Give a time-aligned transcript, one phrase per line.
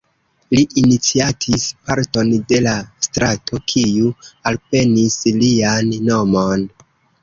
[0.53, 2.75] Li iniciatis parton de la
[3.09, 4.13] strato kiu
[4.55, 6.71] alprenis lian nomon.